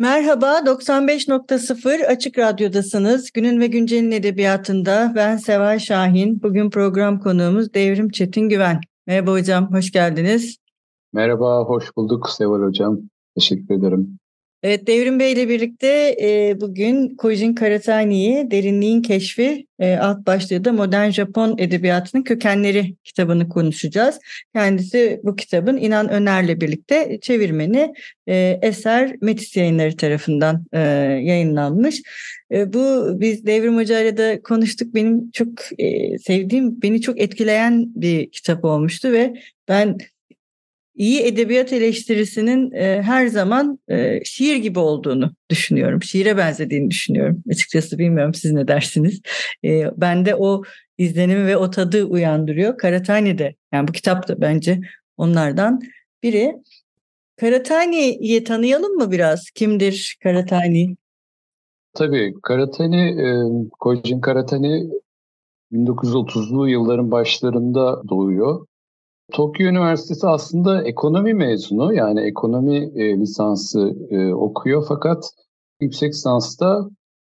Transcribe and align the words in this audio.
Merhaba, 0.00 0.58
95.0 0.66 2.06
Açık 2.06 2.38
Radyo'dasınız. 2.38 3.30
Günün 3.34 3.60
ve 3.60 3.66
Güncel'in 3.66 4.10
edebiyatında 4.10 5.12
ben 5.14 5.36
Seval 5.36 5.78
Şahin. 5.78 6.42
Bugün 6.42 6.70
program 6.70 7.20
konuğumuz 7.20 7.74
Devrim 7.74 8.08
Çetin 8.08 8.48
Güven. 8.48 8.80
Merhaba 9.06 9.32
hocam, 9.32 9.72
hoş 9.72 9.92
geldiniz. 9.92 10.56
Merhaba, 11.12 11.64
hoş 11.64 11.96
bulduk 11.96 12.30
Seval 12.30 12.62
hocam. 12.62 12.98
Teşekkür 13.34 13.74
ederim. 13.74 14.18
Evet 14.62 14.86
Devrim 14.86 15.20
Bey 15.20 15.32
ile 15.32 15.48
birlikte 15.48 16.16
e, 16.22 16.60
bugün 16.60 17.16
Kojin 17.16 17.54
Karatani'yi 17.54 18.50
Derinliğin 18.50 19.02
Keşfi 19.02 19.66
e, 19.78 19.96
alt 19.96 20.26
başlığı 20.26 20.64
da 20.64 20.72
Modern 20.72 21.10
Japon 21.10 21.58
Edebiyatı'nın 21.58 22.22
Kökenleri 22.22 22.94
kitabını 23.04 23.48
konuşacağız. 23.48 24.18
Kendisi 24.54 25.20
bu 25.24 25.36
kitabın 25.36 25.76
İnan 25.76 26.08
Öner'le 26.08 26.60
birlikte 26.60 27.18
çevirmeni 27.22 27.94
e, 28.26 28.58
Eser 28.62 29.16
Metis 29.20 29.56
yayınları 29.56 29.96
tarafından 29.96 30.64
e, 30.72 30.78
yayınlanmış. 31.22 32.02
E, 32.52 32.72
bu 32.72 33.10
biz 33.20 33.46
Devrim 33.46 33.76
Hoca 33.76 34.00
ile 34.00 34.16
de 34.16 34.40
konuştuk. 34.44 34.94
Benim 34.94 35.30
çok 35.30 35.48
e, 35.78 36.18
sevdiğim, 36.18 36.82
beni 36.82 37.00
çok 37.00 37.20
etkileyen 37.20 37.92
bir 37.94 38.30
kitap 38.30 38.64
olmuştu 38.64 39.12
ve 39.12 39.34
ben 39.68 39.98
iyi 41.00 41.22
edebiyat 41.22 41.72
eleştirisinin 41.72 42.72
e, 42.72 43.02
her 43.02 43.26
zaman 43.26 43.78
e, 43.88 44.24
şiir 44.24 44.56
gibi 44.56 44.78
olduğunu 44.78 45.30
düşünüyorum. 45.50 46.02
Şiire 46.02 46.36
benzediğini 46.36 46.90
düşünüyorum. 46.90 47.42
Açıkçası 47.50 47.98
bilmiyorum 47.98 48.34
siz 48.34 48.52
ne 48.52 48.68
dersiniz. 48.68 49.20
E, 49.64 49.84
bende 49.96 50.34
o 50.34 50.62
izlenimi 50.98 51.46
ve 51.46 51.56
o 51.56 51.70
tadı 51.70 52.04
uyandırıyor. 52.04 52.78
Karatani 52.78 53.38
de 53.38 53.54
yani 53.72 53.88
bu 53.88 53.92
kitap 53.92 54.28
da 54.28 54.40
bence 54.40 54.80
onlardan 55.16 55.80
biri. 56.22 56.54
Karatani'yi 57.36 58.44
tanıyalım 58.44 58.92
mı 58.92 59.10
biraz? 59.10 59.50
Kimdir 59.54 60.16
Karatani? 60.22 60.96
Tabii 61.94 62.34
Karatani, 62.42 63.22
e, 63.22 63.26
Kojin 63.80 64.20
Karatani 64.20 64.90
1930'lu 65.72 66.68
yılların 66.68 67.10
başlarında 67.10 68.02
doğuyor. 68.08 68.66
Tokyo 69.30 69.66
Üniversitesi 69.66 70.26
aslında 70.26 70.84
ekonomi 70.84 71.34
mezunu 71.34 71.94
yani 71.94 72.20
ekonomi 72.20 72.76
e, 72.76 73.18
lisansı 73.18 73.96
e, 74.10 74.34
okuyor 74.34 74.84
fakat 74.88 75.24
yüksek 75.80 76.12
lisansta 76.12 76.88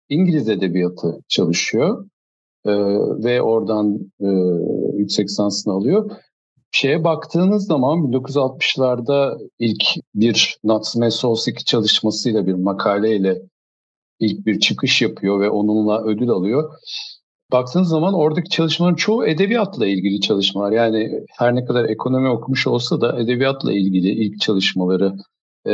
İngiliz 0.09 0.49
edebiyatı 0.49 1.19
çalışıyor 1.27 2.05
e, 2.65 2.71
ve 3.23 3.41
oradan 3.41 3.99
e, 4.21 4.27
yüksek 4.97 5.25
lisansını 5.25 5.73
alıyor. 5.73 6.11
Şeye 6.71 7.03
baktığınız 7.03 7.65
zaman 7.65 7.99
1960'larda 7.99 9.49
ilk 9.59 9.83
bir 10.15 10.57
Natsume 10.63 11.11
Soseki 11.11 11.65
çalışmasıyla 11.65 12.47
bir 12.47 12.53
makaleyle 12.53 13.41
ilk 14.19 14.45
bir 14.45 14.59
çıkış 14.59 15.01
yapıyor 15.01 15.39
ve 15.39 15.49
onunla 15.49 16.03
ödül 16.03 16.29
alıyor 16.29 16.73
baktığınız 17.51 17.87
zaman 17.89 18.13
oradaki 18.13 18.49
çalışmaların 18.49 18.95
çoğu 18.95 19.25
edebiyatla 19.25 19.87
ilgili 19.87 20.21
çalışmalar. 20.21 20.71
Yani 20.71 21.25
her 21.37 21.55
ne 21.55 21.65
kadar 21.65 21.85
ekonomi 21.85 22.29
okumuş 22.29 22.67
olsa 22.67 23.01
da 23.01 23.19
edebiyatla 23.19 23.73
ilgili 23.73 24.09
ilk 24.09 24.41
çalışmaları 24.41 25.15
e, 25.67 25.73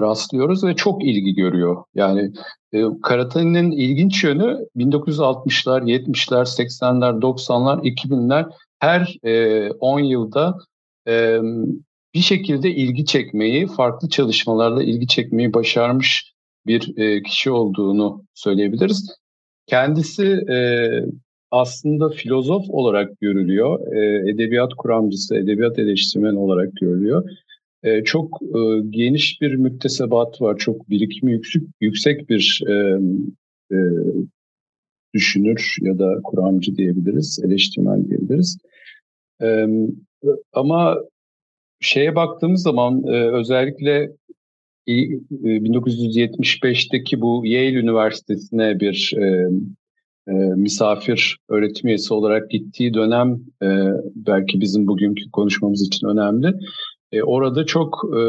rastlıyoruz 0.00 0.64
ve 0.64 0.76
çok 0.76 1.04
ilgi 1.04 1.34
görüyor. 1.34 1.84
Yani 1.94 2.32
e, 2.72 2.82
Karatani'nin 3.02 3.70
ilginç 3.70 4.24
yönü 4.24 4.58
1960'lar, 4.76 5.82
70'ler, 5.82 6.44
80'ler, 6.44 7.20
90'lar, 7.20 7.82
2000'ler 7.82 8.50
her 8.78 9.16
e, 9.24 9.70
10 9.70 10.00
yılda 10.00 10.58
e, 11.08 11.40
bir 12.14 12.20
şekilde 12.20 12.70
ilgi 12.70 13.04
çekmeyi, 13.04 13.66
farklı 13.66 14.08
çalışmalarla 14.08 14.82
ilgi 14.82 15.06
çekmeyi 15.06 15.54
başarmış 15.54 16.34
bir 16.66 16.98
e, 16.98 17.22
kişi 17.22 17.50
olduğunu 17.50 18.24
söyleyebiliriz. 18.34 19.16
Kendisi 19.66 20.26
e, 20.26 20.58
aslında 21.50 22.08
filozof 22.08 22.64
olarak 22.68 23.20
görülüyor, 23.20 23.92
e, 23.96 24.30
edebiyat 24.30 24.74
kuramcısı, 24.74 25.36
edebiyat 25.36 25.78
eleştirmeni 25.78 26.38
olarak 26.38 26.76
görülüyor. 26.80 27.30
E, 27.82 28.04
çok 28.04 28.40
e, 28.42 28.80
geniş 28.90 29.40
bir 29.40 29.54
müktesebat 29.54 30.40
var, 30.40 30.58
çok 30.58 30.90
birikimi 30.90 31.32
yüksek, 31.32 31.62
yüksek 31.80 32.30
bir 32.30 32.62
e, 32.68 32.98
e, 33.72 33.78
düşünür 35.14 35.76
ya 35.80 35.98
da 35.98 36.20
kuramcı 36.24 36.76
diyebiliriz, 36.76 37.40
eleştirmen 37.44 38.08
diyebiliriz. 38.08 38.58
E, 39.42 39.66
ama 40.52 40.98
şeye 41.80 42.14
baktığımız 42.14 42.62
zaman 42.62 43.02
e, 43.06 43.30
özellikle 43.30 44.10
1975'teki 44.88 47.16
e, 47.16 47.20
bu 47.20 47.42
Yale 47.46 47.78
Üniversitesi'ne 47.78 48.80
bir 48.80 49.12
e, 49.16 49.48
e, 50.28 50.32
misafir 50.32 51.38
öğretim 51.48 51.88
üyesi 51.88 52.14
olarak 52.14 52.50
gittiği 52.50 52.94
dönem 52.94 53.40
e, 53.62 53.68
belki 54.14 54.60
bizim 54.60 54.86
bugünkü 54.86 55.30
konuşmamız 55.30 55.86
için 55.86 56.06
önemli. 56.06 56.54
E, 57.12 57.22
orada 57.22 57.66
çok 57.66 58.04
e, 58.16 58.22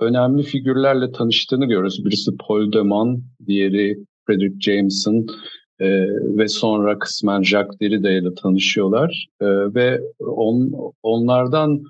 önemli 0.00 0.42
figürlerle 0.42 1.12
tanıştığını 1.12 1.64
görüyoruz. 1.64 2.04
Birisi 2.04 2.36
Paul 2.36 2.72
Deman, 2.72 3.22
diğeri 3.46 3.98
Frederick 4.26 4.60
Jameson 4.60 5.26
e, 5.80 5.86
ve 6.36 6.48
sonra 6.48 6.98
kısmen 6.98 7.42
Jacques 7.42 7.80
Derrida 7.80 8.10
ile 8.10 8.34
tanışıyorlar. 8.34 9.28
E, 9.40 9.46
ve 9.46 10.00
on, 10.18 10.72
onlardan 11.02 11.82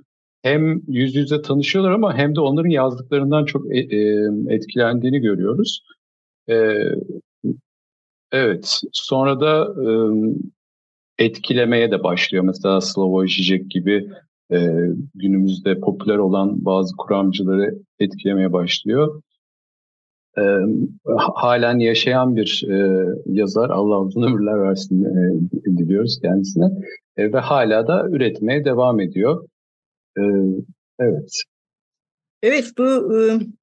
hem 0.42 0.80
yüz 0.88 1.14
yüze 1.14 1.42
tanışıyorlar 1.42 1.90
ama 1.92 2.16
hem 2.16 2.34
de 2.36 2.40
onların 2.40 2.70
yazdıklarından 2.70 3.44
çok 3.44 3.76
e, 3.76 3.78
e, 3.78 4.28
etkilendiğini 4.48 5.18
görüyoruz. 5.20 5.82
E, 6.50 6.54
evet, 8.32 8.80
sonra 8.92 9.40
da 9.40 9.74
etkilemeye 11.18 11.90
de 11.90 12.02
başlıyor. 12.02 12.44
Mesela 12.44 12.80
Slavoj 12.80 13.36
Žižek 13.36 13.70
gibi 13.70 14.08
günümüzde 15.14 15.80
popüler 15.80 16.16
olan 16.16 16.64
bazı 16.64 16.96
kuramcıları 16.96 17.74
etkilemeye 17.98 18.52
başlıyor. 18.52 19.22
E, 20.38 20.42
halen 21.34 21.78
yaşayan 21.78 22.36
bir 22.36 22.64
e, 22.70 23.06
yazar, 23.26 23.70
Allah 23.70 24.00
uzun 24.00 24.22
ömürler 24.22 24.62
versin 24.62 25.04
e, 25.04 25.78
diliyoruz 25.78 26.18
kendisine. 26.22 26.70
E, 27.16 27.32
ve 27.32 27.38
hala 27.38 27.86
da 27.86 28.08
üretmeye 28.08 28.64
devam 28.64 29.00
ediyor. 29.00 29.44
Evet. 30.98 31.42
Evet 32.42 32.72
bu 32.78 33.08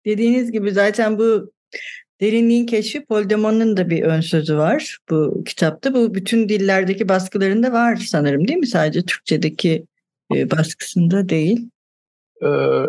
dediğiniz 0.06 0.52
gibi 0.52 0.72
zaten 0.72 1.20
bu 1.20 1.52
derinliğin 2.22 2.66
keşfi 2.66 3.06
Paul 3.06 3.30
Demon'un 3.30 3.78
da 3.78 3.90
bir 3.90 4.04
ön 4.04 4.22
sözü 4.22 4.58
var 4.58 4.98
bu 5.10 5.44
kitapta. 5.44 5.94
Bu 5.94 6.14
bütün 6.14 6.50
dillerdeki 6.50 7.10
baskılarında 7.10 7.72
var 7.72 7.96
sanırım 7.96 8.48
değil 8.48 8.60
mi? 8.60 8.68
Sadece 8.68 9.02
Türkçedeki 9.02 9.86
baskısında 10.32 11.30
değil. 11.30 11.70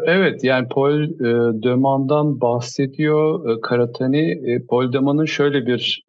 Evet 0.07 0.45
yani 0.45 0.69
Paul 0.69 1.09
Demon'dan 1.63 2.41
bahsediyor 2.41 3.61
Karatani. 3.61 4.59
Paul 4.69 4.93
Demon'un 4.93 5.25
şöyle 5.25 5.67
bir 5.67 6.05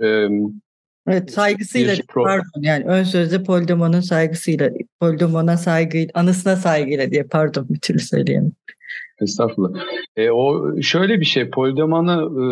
Evet 1.08 1.32
saygısıyla 1.32 1.96
pardon 2.14 2.62
yani 2.62 2.86
ön 2.86 3.04
sözde 3.04 3.44
Poldemon'un 3.44 4.00
saygısıyla 4.00 4.70
Poldemon'a 5.02 5.58
saygı 5.58 6.08
anısına 6.14 6.56
saygıyla 6.56 7.12
diye 7.12 7.24
pardon 7.24 7.66
bir 7.70 7.80
türlü 7.80 8.00
söyleyeyim. 8.00 8.52
Estağfurullah. 9.22 9.80
E, 10.16 10.32
o 10.32 10.76
şöyle 10.82 11.20
bir 11.20 11.26
şey 11.26 11.50
Poldemon'ı 11.50 12.12
e, 12.12 12.46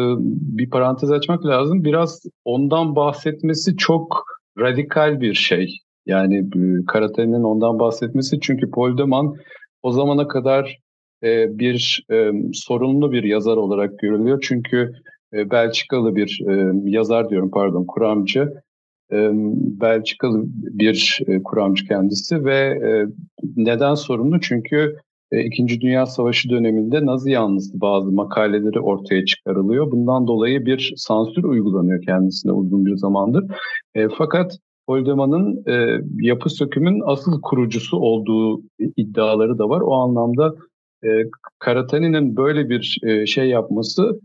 bir 0.57 0.69
parantez 0.69 1.11
açmak 1.11 1.45
lazım. 1.45 1.83
Biraz 1.83 2.23
ondan 2.45 2.95
bahsetmesi 2.95 3.77
çok 3.77 4.25
radikal 4.59 5.21
bir 5.21 5.33
şey. 5.33 5.77
Yani 6.05 6.37
e, 6.37 6.85
Karate'nin 6.87 7.43
ondan 7.43 7.79
bahsetmesi 7.79 8.39
çünkü 8.39 8.71
Poldemon 8.71 9.37
o 9.83 9.91
zamana 9.91 10.27
kadar 10.27 10.79
e, 11.23 11.59
bir 11.59 12.05
e, 12.11 12.31
sorunlu 12.53 13.11
bir 13.11 13.23
yazar 13.23 13.57
olarak 13.57 13.99
görülüyor. 13.99 14.39
Çünkü 14.41 14.93
e, 15.33 15.51
Belçikalı 15.51 16.15
bir 16.15 16.41
e, 16.49 16.71
yazar 16.89 17.29
diyorum 17.29 17.51
pardon 17.51 17.85
kuramcı 17.85 18.53
Belçikalı 19.81 20.43
bir 20.53 21.21
kuramcı 21.43 21.85
kendisi 21.85 22.45
ve 22.45 22.79
neden 23.55 23.95
sorumlu? 23.95 24.39
Çünkü 24.39 24.95
İkinci 25.45 25.81
Dünya 25.81 26.05
Savaşı 26.05 26.49
döneminde 26.49 27.05
Nazi 27.05 27.31
yanlısı 27.31 27.81
bazı 27.81 28.11
makaleleri 28.11 28.79
ortaya 28.79 29.25
çıkarılıyor. 29.25 29.91
Bundan 29.91 30.27
dolayı 30.27 30.65
bir 30.65 30.93
sansür 30.95 31.43
uygulanıyor 31.43 32.01
kendisine 32.01 32.51
uzun 32.51 32.85
bir 32.85 32.95
zamandır. 32.95 33.45
Fakat 34.17 34.57
Holdeman'ın 34.87 35.63
yapı 36.21 36.49
sökümün 36.49 37.01
asıl 37.05 37.41
kurucusu 37.41 37.97
olduğu 37.97 38.61
iddiaları 38.97 39.57
da 39.57 39.69
var. 39.69 39.81
O 39.81 39.93
anlamda 39.93 40.55
Karatani'nin 41.59 42.37
böyle 42.37 42.69
bir 42.69 43.01
şey 43.25 43.49
yapması 43.49 44.19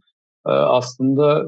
aslında 0.44 1.46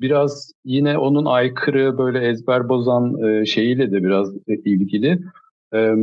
biraz 0.00 0.52
yine 0.64 0.98
onun 0.98 1.24
aykırı 1.24 1.98
böyle 1.98 2.28
ezber 2.28 2.68
bozan 2.68 3.22
e, 3.22 3.46
şeyiyle 3.46 3.92
de 3.92 4.04
biraz 4.04 4.34
ilgili. 4.46 5.18
E, 5.74 5.94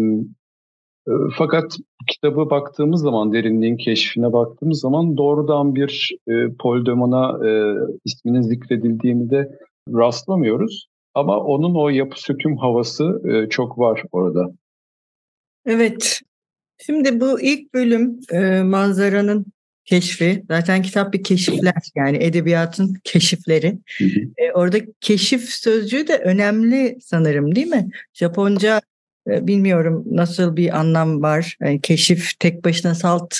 fakat 1.37 1.77
kitabı 2.07 2.49
baktığımız 2.49 3.01
zaman, 3.01 3.33
derinliğin 3.33 3.77
keşfine 3.77 4.33
baktığımız 4.33 4.79
zaman 4.79 5.17
doğrudan 5.17 5.75
bir 5.75 6.15
e, 6.27 6.33
Paul 6.59 6.85
Demon'a 6.85 7.47
e, 7.47 7.75
isminin 8.05 8.41
zikredildiğini 8.41 9.29
de 9.29 9.59
rastlamıyoruz. 9.93 10.87
Ama 11.13 11.39
onun 11.39 11.75
o 11.75 11.89
yapı 11.89 12.21
söküm 12.21 12.57
havası 12.57 13.21
e, 13.25 13.49
çok 13.49 13.79
var 13.79 14.03
orada. 14.11 14.51
Evet. 15.65 16.21
Şimdi 16.85 17.19
bu 17.21 17.41
ilk 17.41 17.73
bölüm 17.73 18.19
e, 18.31 18.63
manzaranın 18.63 19.45
keşfi. 19.91 20.43
Zaten 20.47 20.81
kitap 20.81 21.13
bir 21.13 21.23
keşifler 21.23 21.73
yani 21.95 22.23
edebiyatın 22.23 22.97
keşifleri. 23.03 23.77
E, 24.37 24.51
orada 24.53 24.77
keşif 25.01 25.49
sözcüğü 25.49 26.07
de 26.07 26.17
önemli 26.17 26.97
sanırım 27.01 27.55
değil 27.55 27.67
mi? 27.67 27.89
Japonca 28.13 28.81
e, 29.29 29.47
bilmiyorum 29.47 30.03
nasıl 30.11 30.55
bir 30.55 30.79
anlam 30.79 31.21
var. 31.21 31.57
Yani 31.61 31.81
keşif 31.81 32.39
tek 32.39 32.65
başına 32.65 32.95
salt 32.95 33.35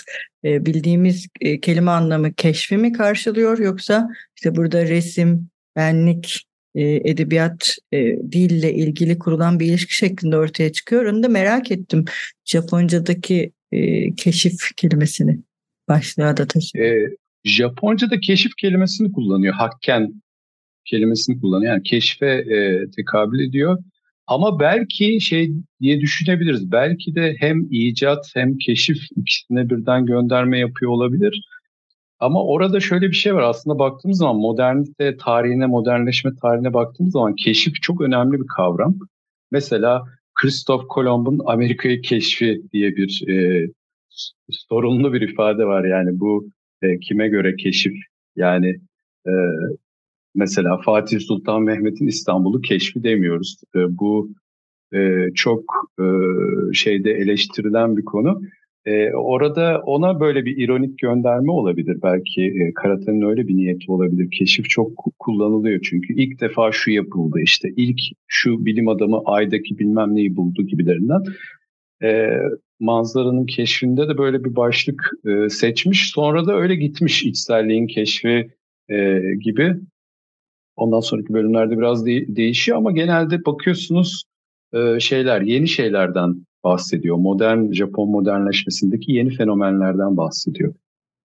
e, 0.45 0.65
bildiğimiz 0.65 1.27
e, 1.41 1.59
kelime 1.59 1.91
anlamı 1.91 2.33
keşfi 2.33 2.77
mi 2.77 2.93
karşılıyor 2.93 3.57
yoksa 3.59 4.09
işte 4.35 4.55
burada 4.55 4.87
resim, 4.87 5.49
benlik, 5.75 6.47
e, 6.75 6.81
edebiyat 6.83 7.75
e, 7.91 7.97
dille 8.31 8.73
ilgili 8.73 9.19
kurulan 9.19 9.59
bir 9.59 9.65
ilişki 9.65 9.95
şeklinde 9.95 10.37
ortaya 10.37 10.71
çıkıyor. 10.71 11.05
Onu 11.05 11.23
da 11.23 11.27
merak 11.27 11.71
ettim 11.71 12.05
Japonca'daki 12.45 13.51
e, 13.71 14.15
keşif 14.15 14.75
kelimesini 14.77 15.39
başlığa 15.95 16.37
da 16.37 16.47
taşıyor. 16.47 16.85
E, 16.85 17.15
Japonca'da 17.43 18.19
keşif 18.19 18.55
kelimesini 18.55 19.11
kullanıyor. 19.11 19.53
Hakken 19.53 20.21
kelimesini 20.85 21.41
kullanıyor. 21.41 21.73
Yani 21.73 21.83
keşfe 21.83 22.27
e, 22.27 22.89
tekabül 22.95 23.39
ediyor. 23.39 23.77
Ama 24.27 24.59
belki 24.59 25.21
şey 25.21 25.51
diye 25.81 26.01
düşünebiliriz. 26.01 26.71
Belki 26.71 27.15
de 27.15 27.35
hem 27.39 27.67
icat 27.71 28.31
hem 28.33 28.57
keşif 28.57 28.97
ikisine 29.15 29.69
birden 29.69 30.05
gönderme 30.05 30.59
yapıyor 30.59 30.91
olabilir. 30.91 31.47
Ama 32.19 32.43
orada 32.43 32.79
şöyle 32.79 33.07
bir 33.07 33.15
şey 33.15 33.35
var. 33.35 33.41
Aslında 33.41 33.79
baktığımız 33.79 34.17
zaman 34.17 34.35
modernite 34.35 35.17
tarihine, 35.17 35.65
modernleşme 35.65 36.31
tarihine 36.41 36.73
baktığımız 36.73 37.13
zaman 37.13 37.35
keşif 37.35 37.81
çok 37.81 38.01
önemli 38.01 38.39
bir 38.41 38.47
kavram. 38.47 38.95
Mesela 39.51 40.03
Christoph 40.41 40.83
Kolomb'un 40.89 41.41
Amerika'yı 41.45 42.01
keşfi 42.01 42.61
diye 42.73 42.95
bir 42.95 43.27
e, 43.27 43.67
sorunlu 44.49 45.13
bir 45.13 45.21
ifade 45.21 45.65
var 45.65 45.83
yani 45.83 46.19
bu 46.19 46.49
e, 46.81 46.99
kime 46.99 47.27
göre 47.27 47.55
keşif 47.55 47.93
yani 48.35 48.75
e, 49.27 49.31
mesela 50.35 50.77
Fatih 50.85 51.19
Sultan 51.19 51.61
Mehmet'in 51.61 52.07
İstanbul'u 52.07 52.61
keşfi 52.61 53.03
demiyoruz. 53.03 53.55
E, 53.75 53.79
bu 53.97 54.31
e, 54.93 55.29
çok 55.35 55.63
e, 55.99 56.05
şeyde 56.73 57.11
eleştirilen 57.11 57.97
bir 57.97 58.05
konu. 58.05 58.41
E, 58.85 59.13
orada 59.13 59.81
ona 59.85 60.19
böyle 60.19 60.45
bir 60.45 60.57
ironik 60.57 60.99
gönderme 60.99 61.51
olabilir. 61.51 61.97
Belki 62.03 62.41
e, 62.41 62.73
Karatan'ın 62.73 63.29
öyle 63.29 63.47
bir 63.47 63.57
niyeti 63.57 63.91
olabilir. 63.91 64.31
Keşif 64.31 64.69
çok 64.69 65.05
kullanılıyor 65.19 65.79
çünkü 65.83 66.13
ilk 66.13 66.41
defa 66.41 66.71
şu 66.71 66.91
yapıldı 66.91 67.39
işte 67.39 67.69
ilk 67.77 67.99
şu 68.27 68.65
bilim 68.65 68.87
adamı 68.87 69.21
aydaki 69.25 69.79
bilmem 69.79 70.15
neyi 70.15 70.35
buldu 70.35 70.67
gibilerinden. 70.67 71.23
E, 72.03 72.37
manzaranın 72.79 73.45
keşfinde 73.45 74.07
de 74.09 74.17
böyle 74.17 74.43
bir 74.43 74.55
başlık 74.55 75.11
e, 75.25 75.49
seçmiş. 75.49 76.11
Sonra 76.11 76.45
da 76.45 76.55
öyle 76.55 76.75
gitmiş 76.75 77.23
içselliğin 77.23 77.87
keşfi 77.87 78.51
e, 78.89 79.21
gibi. 79.39 79.75
Ondan 80.75 80.99
sonraki 80.99 81.33
bölümlerde 81.33 81.77
biraz 81.77 82.05
de- 82.05 82.35
değişiyor 82.35 82.77
ama 82.77 82.91
genelde 82.91 83.45
bakıyorsunuz 83.45 84.23
e, 84.73 84.99
şeyler, 84.99 85.41
yeni 85.41 85.67
şeylerden 85.67 86.45
bahsediyor. 86.63 87.17
Modern 87.17 87.71
Japon 87.71 88.09
modernleşmesindeki 88.09 89.11
yeni 89.11 89.29
fenomenlerden 89.29 90.17
bahsediyor. 90.17 90.73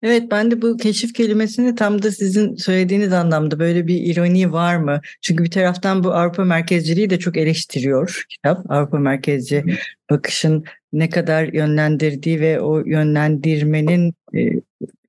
Evet 0.02 0.30
ben 0.30 0.50
de 0.50 0.62
bu 0.62 0.76
keşif 0.76 1.14
kelimesini 1.14 1.74
tam 1.74 2.02
da 2.02 2.10
sizin 2.10 2.54
söylediğiniz 2.56 3.12
anlamda 3.12 3.58
böyle 3.58 3.86
bir 3.86 4.12
ironi 4.12 4.52
var 4.52 4.76
mı? 4.76 5.00
Çünkü 5.22 5.44
bir 5.44 5.50
taraftan 5.50 6.04
bu 6.04 6.14
Avrupa 6.14 6.44
merkezciliği 6.44 7.10
de 7.10 7.18
çok 7.18 7.36
eleştiriyor 7.36 8.24
kitap. 8.28 8.70
Avrupa 8.70 8.98
merkezci 8.98 9.64
bakışın 10.10 10.64
ne 10.92 11.10
kadar 11.10 11.44
yönlendirdiği 11.52 12.40
ve 12.40 12.60
o 12.60 12.86
yönlendirmenin 12.86 14.14
e, 14.34 14.40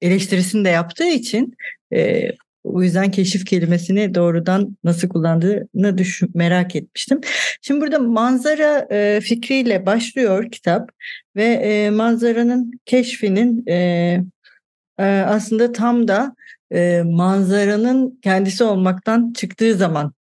eleştirisini 0.02 0.66
de 0.66 0.70
yaptığı 0.70 1.08
için 1.08 1.54
e, 1.94 2.30
o 2.64 2.84
yüzden 2.84 3.12
keşif 3.12 3.46
kelimesini 3.46 4.16
doğrudan 4.16 4.78
nasıl 4.84 5.10
kullandığını 5.10 5.98
düşün, 5.98 6.32
merak 6.34 6.76
etmiştim. 6.76 7.22
Şimdi 7.62 7.82
burada 7.82 8.00
manzara 8.00 8.88
e, 8.92 9.22
fikriyle 9.22 9.86
başlıyor 9.86 10.52
kitap 10.52 10.90
ve 11.36 11.44
e, 11.44 11.90
manzaranın 11.90 12.72
keşfinin 12.86 13.68
e, 13.68 14.18
e, 15.02 15.06
aslında 15.06 15.72
tam 15.72 16.08
da 16.08 16.36
e, 16.74 17.02
manzaranın 17.06 18.20
kendisi 18.22 18.64
olmaktan 18.64 19.34
çıktığı 19.34 19.76
zaman 19.76 20.14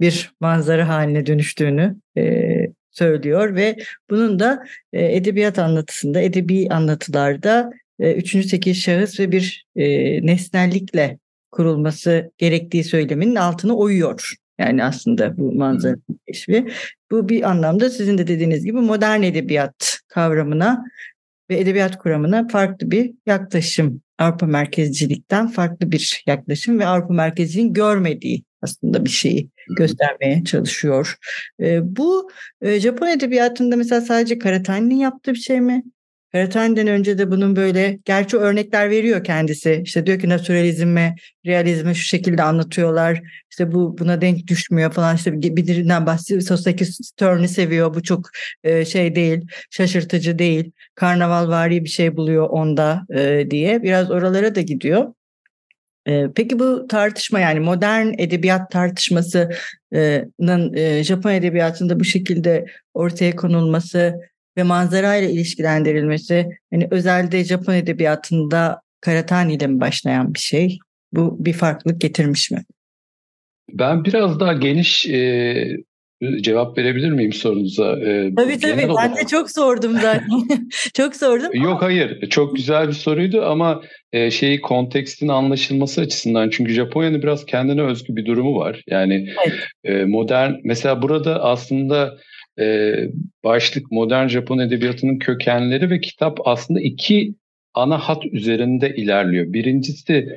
bir 0.00 0.32
manzara 0.40 0.88
haline 0.88 1.26
dönüştüğünü 1.26 1.96
e, 2.18 2.46
söylüyor 2.90 3.54
ve 3.54 3.76
bunun 4.10 4.38
da 4.38 4.64
e, 4.92 5.16
edebiyat 5.16 5.58
anlatısında, 5.58 6.20
edebi 6.20 6.68
anlatılarda 6.70 7.70
e, 7.98 8.12
üçüncü 8.12 8.48
tekil 8.48 8.74
şahıs 8.74 9.20
ve 9.20 9.32
bir 9.32 9.66
e, 9.76 9.86
nesnellikle 10.26 11.18
kurulması 11.50 12.30
gerektiği 12.38 12.84
söyleminin 12.84 13.36
altını 13.36 13.76
oyuyor. 13.76 14.34
Yani 14.58 14.84
aslında 14.84 15.38
bu 15.38 15.52
manzara 15.52 15.96
keşfi. 16.26 16.66
Bu 17.10 17.28
bir 17.28 17.50
anlamda 17.50 17.90
sizin 17.90 18.18
de 18.18 18.26
dediğiniz 18.26 18.64
gibi 18.64 18.80
modern 18.80 19.22
edebiyat 19.22 19.98
kavramına 20.08 20.84
ve 21.50 21.58
edebiyat 21.58 21.98
kuramına 21.98 22.48
farklı 22.48 22.90
bir 22.90 23.12
yaklaşım. 23.26 24.01
Avrupa 24.18 24.46
merkezcilikten 24.46 25.48
farklı 25.48 25.92
bir 25.92 26.24
yaklaşım 26.26 26.78
ve 26.78 26.86
Avrupa 26.86 27.14
merkezciliğin 27.14 27.72
görmediği 27.72 28.44
aslında 28.62 29.04
bir 29.04 29.10
şeyi 29.10 29.50
göstermeye 29.76 30.44
çalışıyor. 30.44 31.16
Bu 31.82 32.30
Japon 32.62 33.06
edebiyatında 33.06 33.76
mesela 33.76 34.00
sadece 34.00 34.38
Karatani'nin 34.38 34.96
yaptığı 34.96 35.32
bir 35.32 35.38
şey 35.38 35.60
mi? 35.60 35.82
Karatani'den 36.32 36.86
önce 36.86 37.18
de 37.18 37.30
bunun 37.30 37.56
böyle 37.56 37.98
gerçi 38.04 38.36
örnekler 38.36 38.90
veriyor 38.90 39.24
kendisi. 39.24 39.82
İşte 39.84 40.06
diyor 40.06 40.18
ki 40.18 40.28
naturalizme, 40.28 41.14
realizme 41.46 41.94
şu 41.94 42.04
şekilde 42.04 42.42
anlatıyorlar. 42.42 43.22
İşte 43.50 43.72
bu 43.72 43.98
buna 43.98 44.20
denk 44.20 44.46
düşmüyor 44.46 44.92
falan. 44.92 45.16
İşte 45.16 45.42
birinden 45.42 46.06
bahsediyor. 46.06 46.40
Sosaki 46.40 46.84
Stern'i 46.84 47.48
seviyor. 47.48 47.94
Bu 47.94 48.02
çok 48.02 48.28
e, 48.64 48.84
şey 48.84 49.14
değil, 49.14 49.40
şaşırtıcı 49.70 50.38
değil. 50.38 50.72
Karnaval 50.94 51.48
vari 51.48 51.84
bir 51.84 51.88
şey 51.88 52.16
buluyor 52.16 52.48
onda 52.50 53.02
e, 53.14 53.50
diye. 53.50 53.82
Biraz 53.82 54.10
oralara 54.10 54.54
da 54.54 54.60
gidiyor. 54.60 55.14
Peki 56.34 56.58
bu 56.58 56.86
tartışma 56.88 57.40
yani 57.40 57.60
modern 57.60 58.06
edebiyat 58.18 58.70
tartışmasının 58.70 61.02
Japon 61.02 61.32
edebiyatında 61.32 62.00
bu 62.00 62.04
şekilde 62.04 62.66
ortaya 62.94 63.36
konulması 63.36 64.20
ve 64.56 64.62
manzarayla 64.62 65.28
ilişkilendirilmesi 65.28 66.48
hani 66.72 66.88
özelde 66.90 67.44
Japon 67.44 67.74
edebiyatında 67.74 68.80
Karatani 69.00 69.54
ile 69.54 69.66
mi 69.66 69.80
başlayan 69.80 70.34
bir 70.34 70.38
şey? 70.38 70.78
Bu 71.12 71.44
bir 71.44 71.52
farklılık 71.52 72.00
getirmiş 72.00 72.50
mi? 72.50 72.64
Ben 73.72 74.04
biraz 74.04 74.40
daha 74.40 74.52
geniş 74.52 75.06
e, 75.06 75.54
cevap 76.40 76.78
verebilir 76.78 77.10
miyim 77.10 77.32
sorunuza? 77.32 77.98
Ee, 77.98 78.34
tabii 78.36 78.58
tabii 78.58 78.88
ben 78.98 79.16
de 79.16 79.26
çok 79.30 79.50
sordum 79.50 79.92
zaten. 79.92 80.28
çok 80.94 81.16
sordum. 81.16 81.62
Yok 81.62 81.82
hayır 81.82 82.28
çok 82.28 82.56
güzel 82.56 82.88
bir 82.88 82.92
soruydu 82.92 83.42
ama 83.44 83.82
e, 84.12 84.30
şeyi 84.30 84.60
kontekstin 84.60 85.28
anlaşılması 85.28 86.00
açısından 86.00 86.50
çünkü 86.50 86.72
Japonya'nın 86.72 87.22
biraz 87.22 87.46
kendine 87.46 87.82
özgü 87.82 88.16
bir 88.16 88.26
durumu 88.26 88.58
var. 88.58 88.82
Yani 88.86 89.28
evet. 89.46 89.58
e, 89.84 90.04
modern 90.04 90.52
mesela 90.64 91.02
burada 91.02 91.42
aslında 91.44 92.18
e, 92.58 92.94
başlık 93.44 93.90
modern 93.92 94.28
Japon 94.28 94.58
edebiyatının 94.58 95.18
kökenleri 95.18 95.90
ve 95.90 96.00
kitap 96.00 96.38
aslında 96.44 96.80
iki 96.80 97.34
ana 97.74 97.98
hat 97.98 98.26
üzerinde 98.26 98.94
ilerliyor. 98.96 99.52
Birincisi 99.52 100.28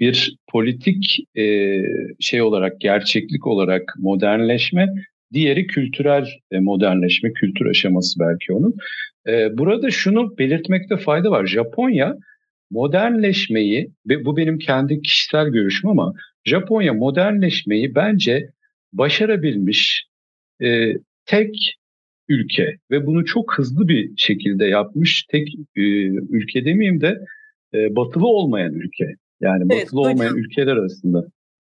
bir 0.00 0.36
politik 0.48 1.18
e, 1.38 1.78
şey 2.20 2.42
olarak 2.42 2.80
gerçeklik 2.80 3.46
olarak 3.46 3.94
modernleşme 3.98 4.88
Diğeri 5.32 5.66
kültürel 5.66 6.28
e, 6.50 6.60
modernleşme, 6.60 7.32
kültür 7.32 7.66
aşaması 7.66 8.20
belki 8.20 8.52
onun. 8.52 8.74
E, 9.26 9.58
burada 9.58 9.90
şunu 9.90 10.38
belirtmekte 10.38 10.96
fayda 10.96 11.30
var. 11.30 11.46
Japonya 11.46 12.16
modernleşmeyi, 12.70 13.90
bu 14.06 14.36
benim 14.36 14.58
kendi 14.58 15.02
kişisel 15.02 15.48
görüşüm 15.48 15.90
ama 15.90 16.14
Japonya 16.44 16.94
modernleşmeyi 16.94 17.94
bence 17.94 18.48
başarabilmiş 18.92 20.06
e, 20.62 20.92
tek 21.26 21.78
ülke 22.28 22.78
ve 22.90 23.06
bunu 23.06 23.24
çok 23.24 23.58
hızlı 23.58 23.88
bir 23.88 24.16
şekilde 24.16 24.64
yapmış 24.64 25.22
tek 25.22 25.48
e, 25.76 25.82
ülke 26.30 26.64
demeyeyim 26.64 27.00
de 27.00 27.20
e, 27.74 27.96
batılı 27.96 28.26
olmayan 28.26 28.74
ülke. 28.74 29.14
Yani 29.40 29.64
evet, 29.70 29.84
batılı 29.84 30.00
hocam. 30.00 30.12
olmayan 30.12 30.36
ülkeler 30.36 30.72
arasında. 30.72 31.24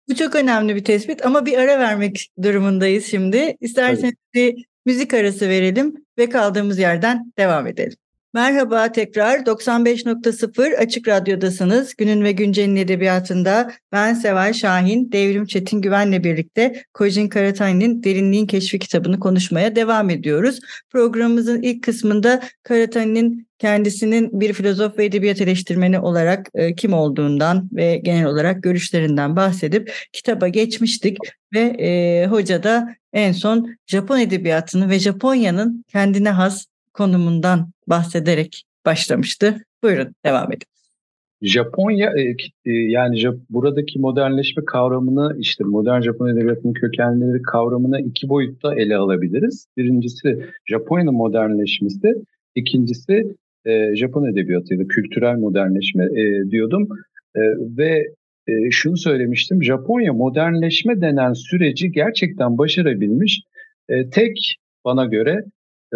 Bu 0.10 0.16
çok 0.16 0.36
önemli 0.36 0.76
bir 0.76 0.84
tespit 0.84 1.26
ama 1.26 1.46
bir 1.46 1.58
ara 1.58 1.80
vermek 1.80 2.28
durumundayız 2.44 3.06
şimdi. 3.06 3.56
İsterseniz 3.60 4.14
Tabii. 4.34 4.56
bir 4.56 4.66
müzik 4.86 5.14
arası 5.14 5.50
verelim 5.50 5.96
ve 6.18 6.30
kaldığımız 6.30 6.80
yerden 6.80 7.32
devam 7.38 7.68
edelim. 7.68 7.98
Merhaba 8.34 8.92
tekrar 8.92 9.40
95.0 9.40 10.78
Açık 10.78 11.08
Radyo'dasınız. 11.08 11.96
Günün 11.96 12.24
ve 12.24 12.32
Güncel'in 12.32 12.76
edebiyatında 12.76 13.72
ben 13.92 14.14
Seval 14.14 14.54
Şahin, 14.54 15.12
Devrim 15.12 15.46
Çetin 15.46 15.82
Güven'le 15.82 16.24
birlikte 16.24 16.84
Kojin 16.94 17.30
Karatani'nin 17.30 18.04
Derinliğin 18.04 18.46
Keşfi 18.46 18.80
kitabını 18.80 19.20
konuşmaya 19.20 19.76
devam 19.76 20.10
ediyoruz. 20.10 20.60
Programımızın 20.90 21.62
ilk 21.62 21.84
kısmında 21.84 22.42
Karatani'nin 22.64 23.48
kendisinin 23.60 24.40
bir 24.40 24.54
filozof 24.54 24.98
ve 24.98 25.06
edebiyat 25.06 25.42
eleştirmeni 25.42 26.00
olarak 26.00 26.50
e, 26.54 26.76
kim 26.76 26.94
olduğundan 26.94 27.70
ve 27.74 27.98
genel 27.98 28.26
olarak 28.26 28.64
görüşlerinden 28.64 29.36
bahsedip 29.36 29.94
kitaba 30.14 30.48
geçmiştik 30.48 31.18
ve 31.54 31.60
e, 31.60 32.26
hoca 32.28 32.64
da 32.64 32.96
en 33.14 33.32
son 33.32 33.76
Japon 33.88 34.20
edebiyatını 34.20 34.90
ve 34.90 35.00
Japonya'nın 35.00 35.86
kendine 35.88 36.30
has 36.30 36.66
konumundan 36.94 37.72
bahsederek 37.92 38.64
başlamıştı. 38.86 39.56
Buyurun 39.84 40.16
devam 40.26 40.52
edin. 40.54 40.68
Japonya 41.42 42.14
e, 42.18 42.36
e, 42.66 42.72
yani 42.72 43.24
buradaki 43.50 44.00
modernleşme 44.00 44.66
kavramını 44.66 45.36
işte 45.40 45.64
modern 45.64 46.02
Japon 46.02 46.28
edebiyatının 46.28 46.74
kökenleri 46.74 47.42
kavramını 47.42 48.02
iki 48.02 48.30
boyutta 48.30 48.76
ele 48.76 48.98
alabiliriz. 48.98 49.68
Birincisi 49.78 50.46
Japonya'nın 50.66 51.14
modernleşmesi, 51.14 52.14
ikincisi 52.56 53.36
e, 53.66 53.96
Japon 53.96 54.26
edebiyatı 54.26 54.74
ya 54.74 54.80
da 54.80 54.88
kültürel 54.88 55.38
modernleşme 55.38 56.10
diyordum. 56.52 56.88
Ve 57.78 58.08
şunu 58.72 58.98
söylemiştim, 58.98 59.64
Japonya 59.64 60.14
modernleşme 60.14 61.02
denen 61.02 61.34
süreci 61.34 61.92
gerçekten 61.92 62.58
başarabilmiş 62.58 63.42
tek 64.12 64.58
bana 64.86 65.06
göre 65.06 65.44